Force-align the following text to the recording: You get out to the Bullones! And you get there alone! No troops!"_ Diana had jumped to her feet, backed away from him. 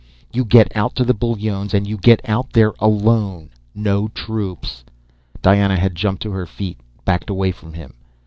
You 0.33 0.45
get 0.45 0.75
out 0.75 0.95
to 0.95 1.03
the 1.03 1.13
Bullones! 1.13 1.75
And 1.75 1.85
you 1.85 1.95
get 1.95 2.21
there 2.53 2.73
alone! 2.79 3.51
No 3.75 4.07
troops!"_ 4.07 4.83
Diana 5.43 5.77
had 5.77 5.93
jumped 5.93 6.23
to 6.23 6.31
her 6.31 6.47
feet, 6.47 6.79
backed 7.05 7.29
away 7.29 7.51
from 7.51 7.73
him. 7.73 7.93